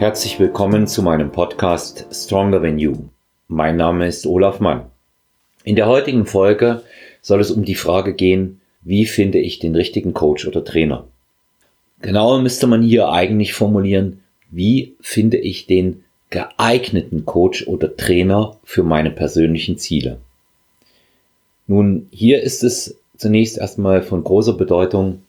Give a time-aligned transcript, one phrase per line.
[0.00, 2.94] Herzlich willkommen zu meinem Podcast Stronger Than You.
[3.48, 4.86] Mein Name ist Olaf Mann.
[5.62, 6.82] In der heutigen Folge
[7.20, 11.06] soll es um die Frage gehen, wie finde ich den richtigen Coach oder Trainer?
[12.00, 14.20] Genauer müsste man hier eigentlich formulieren,
[14.50, 20.16] wie finde ich den geeigneten Coach oder Trainer für meine persönlichen Ziele?
[21.66, 25.20] Nun, hier ist es zunächst erstmal von großer Bedeutung,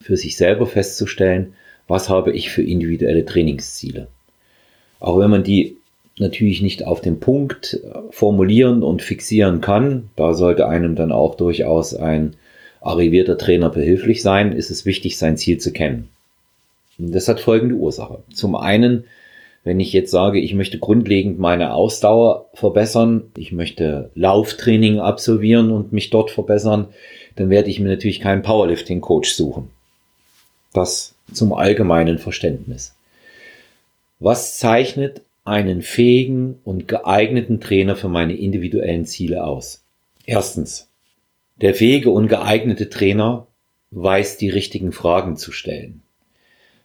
[0.00, 1.54] für sich selber festzustellen,
[1.88, 4.06] was habe ich für individuelle Trainingsziele.
[5.00, 5.76] Auch wenn man die
[6.18, 11.34] natürlich nicht auf den Punkt äh, formulieren und fixieren kann, da sollte einem dann auch
[11.34, 12.34] durchaus ein
[12.80, 16.08] arrivierter Trainer behilflich sein, ist es wichtig, sein Ziel zu kennen.
[16.98, 18.22] Und das hat folgende Ursache.
[18.32, 19.04] Zum einen,
[19.64, 25.92] wenn ich jetzt sage, ich möchte grundlegend meine Ausdauer verbessern, ich möchte Lauftraining absolvieren und
[25.92, 26.88] mich dort verbessern,
[27.36, 29.70] dann werde ich mir natürlich keinen Powerlifting-Coach suchen.
[30.72, 32.94] Das zum allgemeinen Verständnis.
[34.20, 39.82] Was zeichnet einen fähigen und geeigneten Trainer für meine individuellen Ziele aus?
[40.26, 40.88] Erstens.
[41.60, 43.46] Der fähige und geeignete Trainer
[43.90, 46.02] weiß die richtigen Fragen zu stellen.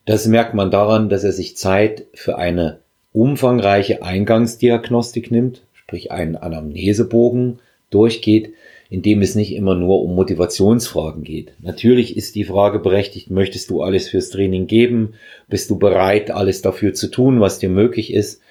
[0.05, 2.80] Das merkt man daran, dass er sich Zeit für eine
[3.14, 7.59] umfangreiche Eingangsdiagnostik nimmt, sprich einen Anamnesebogen
[7.94, 8.53] durchgeht,
[8.89, 11.53] in dem es nicht immer nur um Motivationsfragen geht.
[11.61, 15.16] Natürlich ist die Frage berechtigt, möchtest du alles fürs Training geben?
[15.47, 18.41] Bist du bereit, alles dafür zu tun, was dir möglich ist?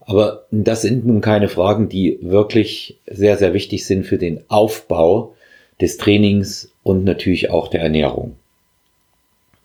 [0.00, 5.34] Aber das sind nun keine Fragen, die wirklich sehr, sehr wichtig sind für den Aufbau
[5.80, 8.36] des Trainings und natürlich auch der Ernährung.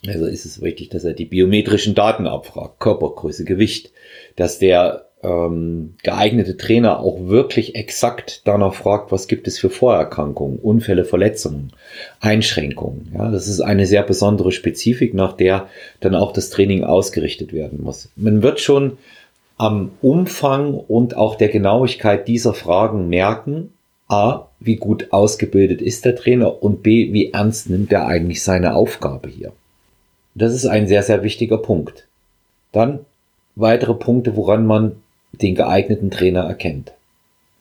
[0.06, 3.92] Also ist es wichtig, dass er die biometrischen Daten abfragt, Körpergröße, Gewicht,
[4.36, 10.60] dass der ähm, geeignete Trainer auch wirklich exakt danach fragt, was gibt es für Vorerkrankungen,
[10.60, 11.72] Unfälle, Verletzungen,
[12.20, 13.12] Einschränkungen.
[13.14, 15.68] Ja, das ist eine sehr besondere Spezifik, nach der
[16.00, 18.10] dann auch das Training ausgerichtet werden muss.
[18.16, 18.98] Man wird schon
[19.58, 23.74] am Umfang und auch der Genauigkeit dieser Fragen merken,
[24.08, 28.76] a, wie gut ausgebildet ist der Trainer und b, wie ernst nimmt er eigentlich seine
[28.76, 29.52] Aufgabe hier.
[30.36, 32.08] Das ist ein sehr, sehr wichtiger Punkt.
[32.72, 33.00] Dann
[33.56, 34.98] weitere Punkte, woran man
[35.32, 36.94] den geeigneten Trainer erkennt.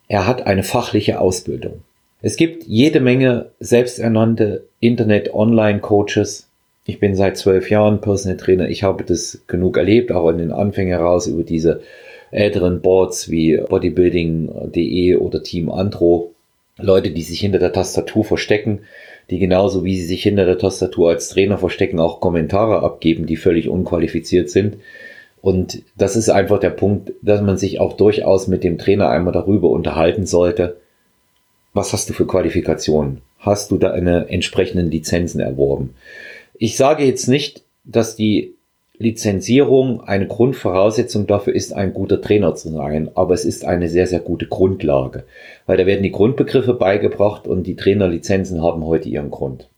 [0.09, 1.82] Er hat eine fachliche Ausbildung.
[2.22, 6.49] Es gibt jede Menge selbsternannte Internet-Online-Coaches.
[6.87, 8.69] Ich bin seit zwölf Jahren Personal Trainer.
[8.69, 11.82] Ich habe das genug erlebt, auch in den Anfängen heraus über diese
[12.31, 16.33] älteren Boards wie bodybuilding.de oder Team Andro.
[16.78, 18.81] Leute, die sich hinter der Tastatur verstecken,
[19.31, 23.37] die genauso wie sie sich hinter der Tastatur als Trainer verstecken, auch Kommentare abgeben, die
[23.37, 24.77] völlig unqualifiziert sind.
[25.47, 29.33] Und das ist einfach der Punkt, dass man sich auch durchaus mit dem Trainer einmal
[29.33, 30.79] darüber unterhalten sollte.
[31.73, 33.21] Was hast du für Qualifikationen?
[33.39, 35.95] Hast du da eine entsprechenden Lizenzen erworben?
[36.55, 38.55] Ich sage jetzt nicht, dass die
[38.99, 44.09] Lizenzierung eine Grundvoraussetzung dafür ist, ein guter Trainer zu sein, aber es ist eine sehr,
[44.09, 45.23] sehr gute Grundlage,
[45.67, 49.69] weil da werden die Grundbegriffe beigebracht und die Trainerlizenzen haben heute ihren Grund.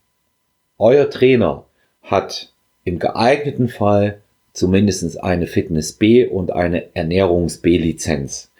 [0.79, 1.65] Euer Trainer
[2.01, 2.53] hat
[2.85, 4.21] im geeigneten Fall
[4.59, 8.51] zumindest eine Fitness B und eine Ernährungs B Lizenz.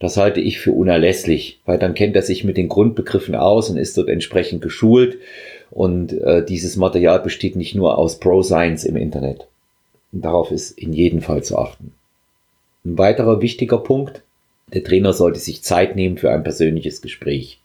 [0.00, 3.78] Das halte ich für unerlässlich, weil dann kennt er sich mit den Grundbegriffen aus und
[3.78, 5.18] ist dort entsprechend geschult.
[5.70, 9.46] Und äh, dieses Material besteht nicht nur aus Pro Science im Internet.
[10.12, 11.92] Und darauf ist in jedem Fall zu achten.
[12.84, 14.22] Ein weiterer wichtiger Punkt,
[14.72, 17.60] der Trainer sollte sich Zeit nehmen für ein persönliches Gespräch.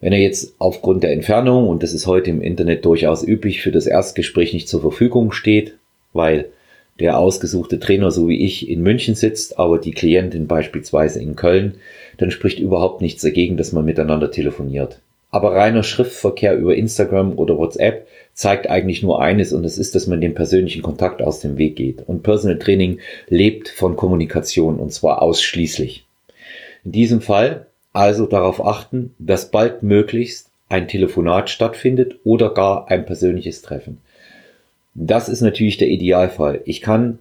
[0.00, 3.72] Wenn er jetzt aufgrund der Entfernung, und das ist heute im Internet durchaus üblich, für
[3.72, 5.74] das Erstgespräch nicht zur Verfügung steht,
[6.12, 6.46] weil
[7.00, 11.76] der ausgesuchte Trainer, so wie ich, in München sitzt, aber die Klientin beispielsweise in Köln,
[12.18, 15.00] dann spricht überhaupt nichts dagegen, dass man miteinander telefoniert.
[15.30, 20.06] Aber reiner Schriftverkehr über Instagram oder WhatsApp zeigt eigentlich nur eines und das ist, dass
[20.06, 22.04] man den persönlichen Kontakt aus dem Weg geht.
[22.06, 26.04] Und Personal Training lebt von Kommunikation und zwar ausschließlich.
[26.84, 33.06] In diesem Fall also darauf achten, dass bald möglichst ein Telefonat stattfindet oder gar ein
[33.06, 33.98] persönliches Treffen.
[34.94, 36.60] Das ist natürlich der Idealfall.
[36.64, 37.18] Ich kann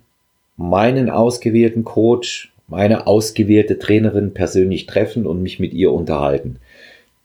[0.57, 6.57] meinen ausgewählten Coach, meine ausgewählte Trainerin persönlich treffen und mich mit ihr unterhalten.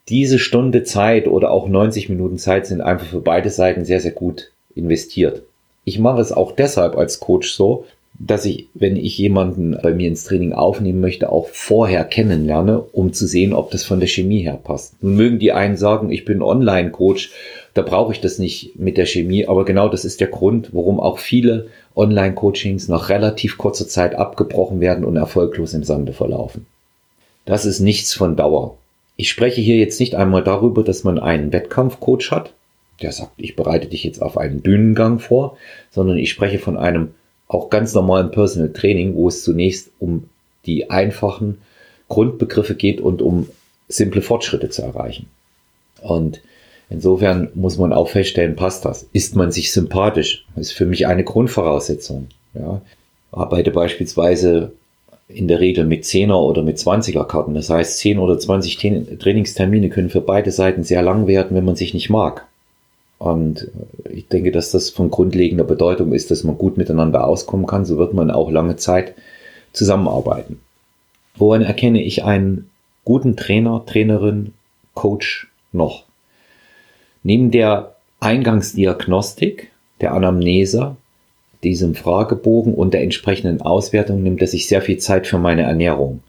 [0.09, 4.13] Diese Stunde Zeit oder auch 90 Minuten Zeit sind einfach für beide Seiten sehr, sehr
[4.13, 5.43] gut investiert.
[5.85, 7.85] Ich mache es auch deshalb als Coach so,
[8.19, 13.13] dass ich, wenn ich jemanden bei mir ins Training aufnehmen möchte, auch vorher kennenlerne, um
[13.13, 15.01] zu sehen, ob das von der Chemie her passt.
[15.03, 17.31] Nun mögen die einen sagen, ich bin Online-Coach,
[17.79, 20.99] da brauche ich das nicht mit der Chemie, aber genau das ist der Grund, warum
[20.99, 26.67] auch viele Online-Coachings nach relativ kurzer Zeit abgebrochen werden und erfolglos im Sande verlaufen.
[27.45, 28.77] Das ist nichts von Dauer.
[29.15, 32.53] Ich spreche hier jetzt nicht einmal darüber, dass man einen Wettkampfcoach hat,
[33.01, 35.57] der sagt, ich bereite dich jetzt auf einen Bühnengang vor,
[35.93, 37.15] sondern ich spreche von einem
[37.47, 40.29] auch ganz normalen Personal Training, wo es zunächst um
[40.67, 41.59] die einfachen
[42.09, 43.47] Grundbegriffe geht und um
[43.87, 45.29] simple Fortschritte zu erreichen.
[46.03, 46.41] Und
[46.91, 49.09] insofern muss man auch feststellen, passt das?
[49.13, 50.47] Ist man sich sympathisch?
[50.57, 52.29] Ist für mich eine Grundvoraussetzung.
[52.55, 52.81] Ja.
[53.31, 54.73] Arbeite beispielsweise
[55.29, 57.55] in der Regel mit 10er oder mit 20er Karten.
[57.55, 58.79] Das heißt, 10 oder 20
[59.19, 62.47] Trainingstermine können für beide Seiten sehr lang werden, wenn man sich nicht mag.
[63.19, 63.69] Und
[64.09, 67.85] ich denke, dass das von grundlegender Bedeutung ist, dass man gut miteinander auskommen kann.
[67.85, 69.15] So wird man auch lange Zeit
[69.73, 70.61] zusammenarbeiten.
[71.37, 72.71] Woran erkenne ich einen
[73.05, 74.55] guten Trainer, Trainerin,
[74.95, 76.05] Coach noch?
[77.23, 79.71] Neben der Eingangsdiagnostik,
[80.01, 80.97] der Anamnese,
[81.63, 86.23] diesem Fragebogen und der entsprechenden Auswertung nimmt er sich sehr viel Zeit für meine Ernährung.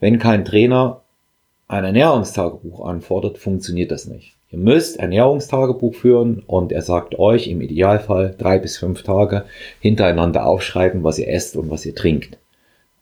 [0.00, 1.00] Wenn kein Trainer
[1.68, 4.34] ein Ernährungstagebuch anfordert, funktioniert das nicht.
[4.50, 9.44] Ihr müsst Ernährungstagebuch führen und er sagt euch im Idealfall drei bis fünf Tage
[9.80, 12.38] hintereinander aufschreiben, was ihr esst und was ihr trinkt.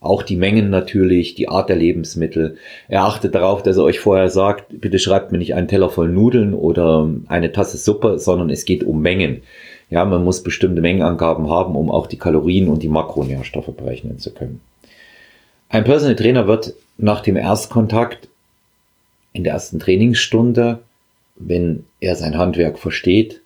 [0.02, 2.56] Auch die Mengen natürlich, die Art der Lebensmittel.
[2.88, 6.08] Er achtet darauf, dass er euch vorher sagt, bitte schreibt mir nicht einen Teller voll
[6.08, 9.42] Nudeln oder eine Tasse Suppe, sondern es geht um Mengen.
[9.90, 14.34] Ja, man muss bestimmte Mengenangaben haben, um auch die Kalorien und die Makronährstoffe berechnen zu
[14.34, 14.60] können.
[15.68, 18.28] Ein Personal Trainer wird nach dem Erstkontakt
[19.32, 20.80] in der ersten Trainingsstunde,
[21.36, 23.40] wenn er sein Handwerk versteht,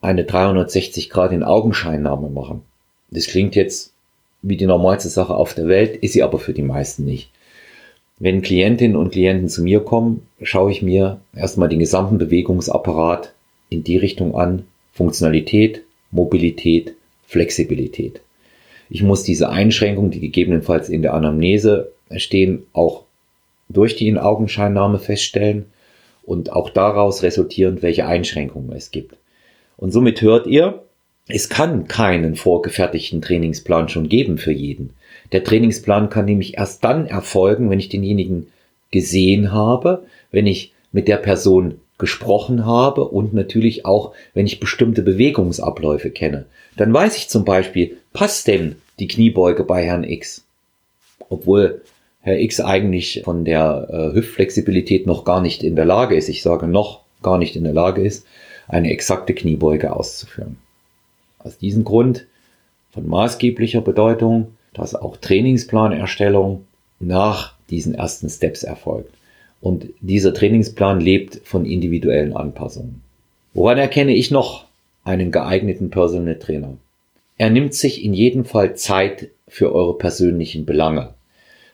[0.00, 2.62] eine 360 Grad in Augenscheinnahme machen.
[3.10, 3.92] Das klingt jetzt
[4.42, 7.30] wie die normalste Sache auf der Welt, ist sie aber für die meisten nicht.
[8.18, 13.32] Wenn Klientinnen und Klienten zu mir kommen, schaue ich mir erstmal den gesamten Bewegungsapparat
[13.70, 16.94] in die Richtung an, Funktionalität, Mobilität,
[17.26, 18.20] Flexibilität.
[18.90, 23.04] Ich muss diese Einschränkungen, die gegebenenfalls in der Anamnese stehen, auch
[23.68, 25.66] durch die In-Augenscheinnahme feststellen
[26.24, 29.16] und auch daraus resultierend, welche Einschränkungen es gibt.
[29.76, 30.82] Und somit hört ihr,
[31.30, 34.90] es kann keinen vorgefertigten Trainingsplan schon geben für jeden.
[35.32, 38.48] Der Trainingsplan kann nämlich erst dann erfolgen, wenn ich denjenigen
[38.90, 45.02] gesehen habe, wenn ich mit der Person gesprochen habe und natürlich auch, wenn ich bestimmte
[45.02, 46.46] Bewegungsabläufe kenne.
[46.76, 50.44] Dann weiß ich zum Beispiel, passt denn die Kniebeuge bei Herrn X?
[51.28, 51.82] Obwohl
[52.22, 56.42] Herr X eigentlich von der äh, Hüftflexibilität noch gar nicht in der Lage ist, ich
[56.42, 58.26] sage noch gar nicht in der Lage ist,
[58.66, 60.56] eine exakte Kniebeuge auszuführen.
[61.42, 62.26] Aus diesem Grund
[62.90, 66.66] von maßgeblicher Bedeutung, dass auch Trainingsplanerstellung
[67.00, 69.14] nach diesen ersten Steps erfolgt.
[69.60, 73.02] Und dieser Trainingsplan lebt von individuellen Anpassungen.
[73.52, 74.66] Woran erkenne ich noch
[75.04, 76.76] einen geeigneten Personal Trainer?
[77.36, 81.14] Er nimmt sich in jedem Fall Zeit für eure persönlichen Belange.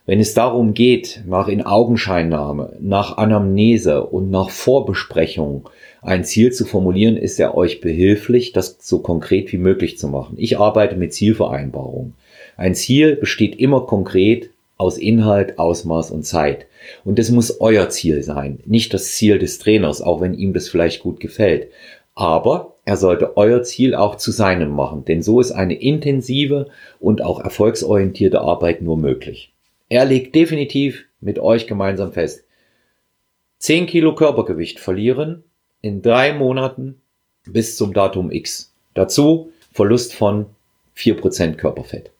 [0.06, 5.68] Wenn es darum geht, nach In-Augenscheinnahme, nach Anamnese und nach Vorbesprechung
[6.00, 10.36] ein Ziel zu formulieren, ist er euch behilflich, das so konkret wie möglich zu machen.
[10.38, 12.12] Ich arbeite mit Zielvereinbarung.
[12.56, 16.66] Ein Ziel besteht immer konkret aus Inhalt, Ausmaß und Zeit.
[17.04, 20.68] Und das muss euer Ziel sein, nicht das Ziel des Trainers, auch wenn ihm das
[20.68, 21.66] vielleicht gut gefällt.
[22.14, 26.68] Aber er sollte euer Ziel auch zu seinem machen, denn so ist eine intensive
[27.00, 29.52] und auch erfolgsorientierte Arbeit nur möglich.
[29.88, 32.44] Er legt definitiv mit euch gemeinsam fest,
[33.58, 35.44] 10 Kilo Körpergewicht verlieren
[35.80, 37.00] in drei Monaten
[37.46, 38.74] bis zum Datum X.
[38.94, 40.46] Dazu Verlust von
[40.96, 42.10] 4% Körperfett.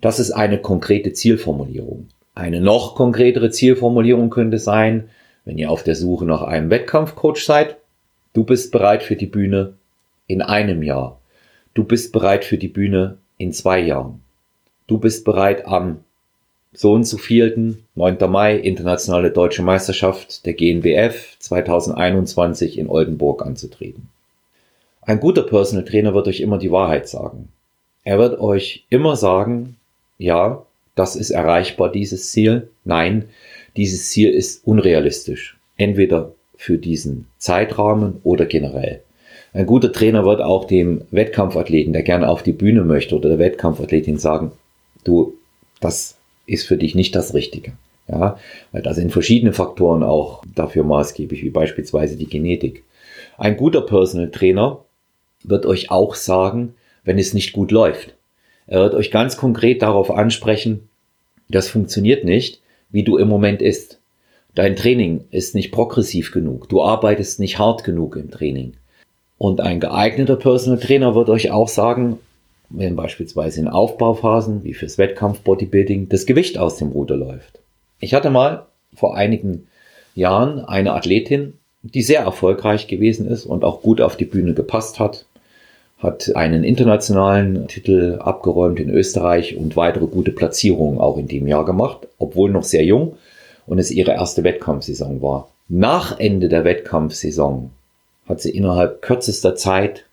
[0.00, 2.08] Das ist eine konkrete Zielformulierung.
[2.34, 5.08] Eine noch konkretere Zielformulierung könnte sein,
[5.44, 7.76] wenn ihr auf der Suche nach einem Wettkampfcoach seid,
[8.32, 9.74] du bist bereit für die Bühne
[10.26, 11.20] in einem Jahr.
[11.74, 14.20] Du bist bereit für die Bühne in zwei Jahren.
[14.86, 16.04] Du bist bereit am
[16.72, 18.18] so und so vielten, 9.
[18.30, 24.08] Mai, internationale deutsche Meisterschaft der GNBF 2021 in Oldenburg anzutreten.
[25.02, 27.48] Ein guter Personal Trainer wird euch immer die Wahrheit sagen.
[28.04, 29.76] Er wird euch immer sagen,
[30.18, 30.64] ja,
[30.94, 32.68] das ist erreichbar, dieses Ziel.
[32.84, 33.28] Nein,
[33.76, 35.58] dieses Ziel ist unrealistisch.
[35.76, 39.02] Entweder für diesen Zeitrahmen oder generell.
[39.52, 43.38] Ein guter Trainer wird auch dem Wettkampfathleten, der gerne auf die Bühne möchte, oder der
[43.38, 44.52] Wettkampfathletin sagen,
[45.04, 45.34] du,
[45.80, 47.72] das ist für dich nicht das Richtige.
[48.08, 48.36] Ja,
[48.72, 52.84] weil da sind verschiedene Faktoren auch dafür maßgeblich, wie beispielsweise die Genetik.
[53.38, 54.84] Ein guter Personal Trainer
[55.44, 58.14] wird euch auch sagen, wenn es nicht gut läuft.
[58.66, 60.88] Er wird euch ganz konkret darauf ansprechen,
[61.48, 63.98] das funktioniert nicht, wie du im Moment ist.
[64.54, 66.68] Dein Training ist nicht progressiv genug.
[66.68, 68.74] Du arbeitest nicht hart genug im Training.
[69.38, 72.18] Und ein geeigneter Personal Trainer wird euch auch sagen,
[72.74, 77.60] wenn beispielsweise in Aufbauphasen wie fürs Wettkampf Bodybuilding das Gewicht aus dem Ruder läuft.
[78.00, 79.68] Ich hatte mal vor einigen
[80.14, 85.00] Jahren eine Athletin, die sehr erfolgreich gewesen ist und auch gut auf die Bühne gepasst
[85.00, 85.26] hat,
[85.98, 91.64] hat einen internationalen Titel abgeräumt in Österreich und weitere gute Platzierungen auch in dem Jahr
[91.64, 93.16] gemacht, obwohl noch sehr jung
[93.66, 95.48] und es ihre erste Wettkampfsaison war.
[95.68, 97.70] Nach Ende der Wettkampfsaison
[98.26, 100.04] hat sie innerhalb kürzester Zeit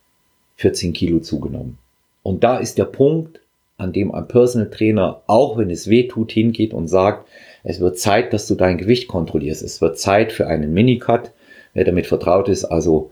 [0.58, 1.78] 14 Kilo zugenommen.
[2.24, 3.40] Und da ist der Punkt,
[3.78, 7.28] an dem ein Personal Trainer, auch wenn es weh tut, hingeht und sagt,
[7.64, 9.64] es wird Zeit, dass du dein Gewicht kontrollierst.
[9.64, 11.32] Es wird Zeit für einen Minicut.
[11.74, 13.12] Wer damit vertraut ist, also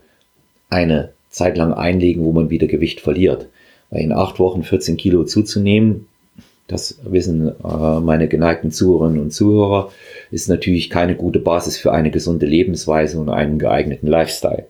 [0.68, 3.48] eine Zeit lang einlegen, wo man wieder Gewicht verliert.
[3.90, 6.06] Weil in acht Wochen 14 Kilo zuzunehmen,
[6.66, 9.90] das wissen äh, meine geneigten Zuhörerinnen und Zuhörer,
[10.30, 14.66] ist natürlich keine gute Basis für eine gesunde Lebensweise und einen geeigneten Lifestyle.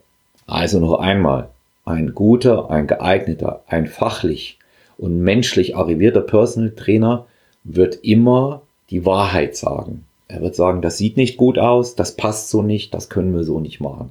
[0.47, 1.49] Also noch einmal,
[1.89, 4.59] ein guter, ein geeigneter, ein fachlich
[4.99, 7.27] und menschlich arrivierter Personal Trainer
[7.65, 10.05] wird immer die Wahrheit sagen.
[10.29, 13.45] Er wird sagen, das sieht nicht gut aus, das passt so nicht, das können wir
[13.45, 14.11] so nicht machen.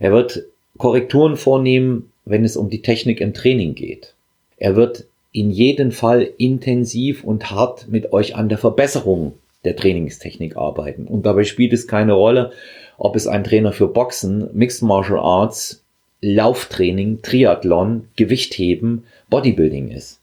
[0.00, 0.44] Er wird
[0.78, 4.14] Korrekturen vornehmen, wenn es um die Technik im Training geht.
[4.56, 10.56] Er wird in jedem Fall intensiv und hart mit euch an der Verbesserung der Trainingstechnik
[10.56, 11.06] arbeiten.
[11.06, 12.50] Und dabei spielt es keine Rolle,
[12.98, 15.81] ob es ein Trainer für Boxen, Mixed Martial Arts,
[16.22, 20.20] Lauftraining, Triathlon, Gewichtheben, Bodybuilding ist.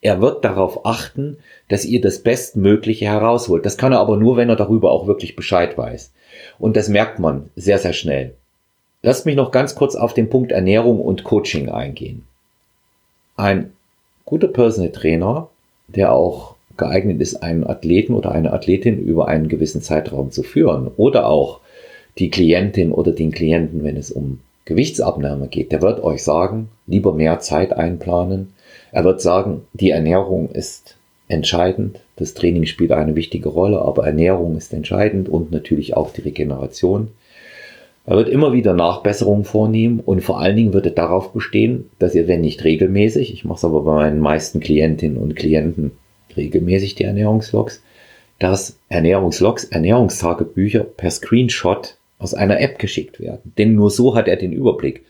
[0.00, 1.36] Er wird darauf achten,
[1.68, 3.64] dass ihr das Bestmögliche herausholt.
[3.64, 6.12] Das kann er aber nur, wenn er darüber auch wirklich Bescheid weiß.
[6.58, 8.34] Und das merkt man sehr, sehr schnell.
[9.02, 12.24] Lasst mich noch ganz kurz auf den Punkt Ernährung und Coaching eingehen.
[13.36, 13.72] Ein
[14.24, 15.48] guter Personal Trainer,
[15.86, 20.90] der auch geeignet ist, einen Athleten oder eine Athletin über einen gewissen Zeitraum zu führen
[20.96, 21.60] oder auch
[22.18, 27.12] die Klientin oder den Klienten, wenn es um Gewichtsabnahme geht, der wird euch sagen, lieber
[27.12, 28.54] mehr Zeit einplanen.
[28.92, 30.96] Er wird sagen, die Ernährung ist
[31.28, 36.20] entscheidend, das Training spielt eine wichtige Rolle, aber Ernährung ist entscheidend und natürlich auch die
[36.20, 37.08] Regeneration.
[38.04, 42.14] Er wird immer wieder Nachbesserungen vornehmen und vor allen Dingen wird er darauf bestehen, dass
[42.14, 45.92] ihr, wenn nicht regelmäßig, ich mache es aber bei meinen meisten Klientinnen und Klienten
[46.36, 47.82] regelmäßig die Ernährungslogs,
[48.38, 53.52] dass Ernährungslogs, Ernährungstagebücher per Screenshot aus einer App geschickt werden.
[53.58, 55.04] Denn nur so hat er den Überblick.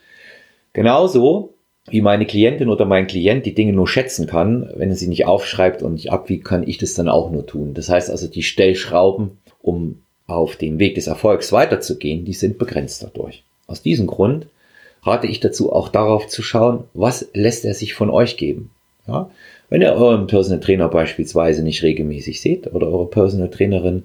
[0.73, 1.55] Genauso
[1.89, 5.27] wie meine Klientin oder mein Klient die Dinge nur schätzen kann, wenn er sie nicht
[5.27, 7.75] aufschreibt und nicht ab, wie kann ich das dann auch nur tun.
[7.75, 13.03] Das heißt also, die Stellschrauben, um auf dem Weg des Erfolgs weiterzugehen, die sind begrenzt
[13.03, 13.45] dadurch.
[13.67, 14.47] Aus diesem Grund
[15.03, 18.71] rate ich dazu auch darauf zu schauen, was lässt er sich von euch geben.
[19.07, 19.31] Ja?
[19.69, 24.05] Wenn ihr euren Personal Trainer beispielsweise nicht regelmäßig seht oder eure Personal Trainerin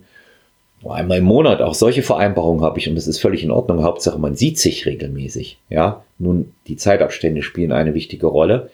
[0.85, 3.83] einmal im Monat, auch solche Vereinbarungen habe ich und das ist völlig in Ordnung.
[3.83, 5.59] Hauptsache man sieht sich regelmäßig.
[5.69, 8.69] Ja, nun die Zeitabstände spielen eine wichtige Rolle.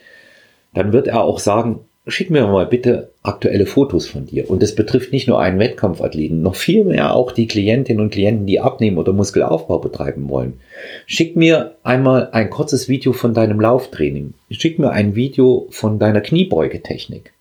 [0.74, 4.50] Dann wird er auch sagen, schick mir mal bitte aktuelle Fotos von dir.
[4.50, 8.46] Und das betrifft nicht nur einen Wettkampfathleten, noch viel mehr auch die Klientinnen und Klienten,
[8.46, 10.60] die abnehmen oder Muskelaufbau betreiben wollen.
[11.06, 14.34] Schick mir einmal ein kurzes Video von deinem Lauftraining.
[14.52, 17.34] Schick mir ein Video von deiner Kniebeugetechnik.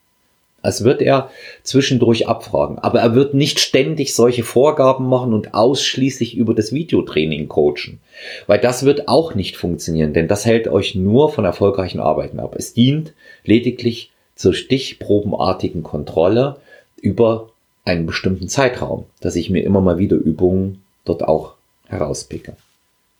[0.62, 1.30] Das wird er
[1.64, 2.78] zwischendurch abfragen.
[2.78, 8.00] Aber er wird nicht ständig solche Vorgaben machen und ausschließlich über das Videotraining coachen.
[8.46, 12.54] Weil das wird auch nicht funktionieren, denn das hält euch nur von erfolgreichen Arbeiten ab.
[12.56, 13.12] Es dient
[13.44, 16.56] lediglich zur stichprobenartigen Kontrolle
[17.00, 17.50] über
[17.84, 21.54] einen bestimmten Zeitraum, dass ich mir immer mal wieder Übungen dort auch
[21.88, 22.56] herauspicke.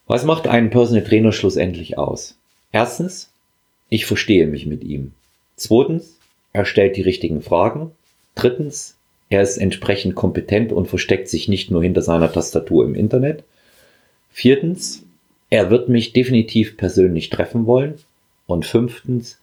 [0.06, 2.36] Was macht einen Personal Trainer schlussendlich aus?
[2.70, 3.30] Erstens,
[3.88, 5.12] ich verstehe mich mit ihm.
[5.56, 6.16] Zweitens,
[6.52, 7.92] er stellt die richtigen Fragen.
[8.34, 8.96] Drittens,
[9.30, 13.44] er ist entsprechend kompetent und versteckt sich nicht nur hinter seiner Tastatur im Internet.
[14.30, 15.04] Viertens,
[15.50, 17.94] er wird mich definitiv persönlich treffen wollen.
[18.46, 19.38] Und fünftens,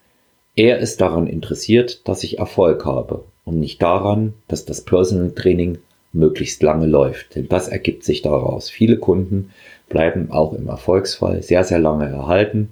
[0.56, 5.80] er ist daran interessiert, dass ich Erfolg habe und nicht daran, dass das Personal Training
[6.12, 7.36] möglichst lange läuft.
[7.36, 8.70] Denn das ergibt sich daraus.
[8.70, 9.52] Viele Kunden
[9.88, 12.70] bleiben auch im Erfolgsfall sehr, sehr lange erhalten.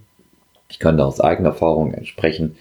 [0.70, 2.58] Ich kann da aus eigener Erfahrung entsprechen.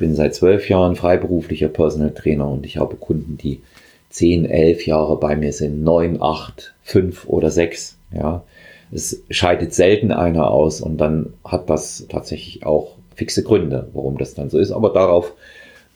[0.00, 3.60] Bin seit zwölf Jahren freiberuflicher Personal Trainer und ich habe Kunden, die
[4.08, 7.98] zehn, elf Jahre bei mir sind, neun, acht, fünf oder sechs.
[8.10, 8.42] Ja,
[8.90, 14.32] es scheidet selten einer aus und dann hat das tatsächlich auch fixe Gründe, warum das
[14.32, 14.72] dann so ist.
[14.72, 15.34] Aber darauf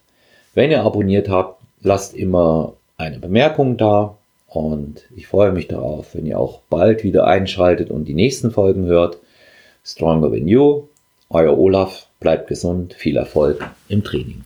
[0.54, 4.16] Wenn ihr abonniert habt, lasst immer eine Bemerkung da
[4.54, 8.86] und ich freue mich darauf, wenn ihr auch bald wieder einschaltet und die nächsten Folgen
[8.86, 9.18] hört.
[9.84, 10.84] Stronger Than You,
[11.30, 14.44] euer Olaf, bleibt gesund, viel Erfolg im Training.